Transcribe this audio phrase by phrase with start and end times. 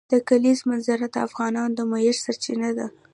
[0.11, 2.87] د کلیزو منظره د افغانانو د معیشت سرچینه ده.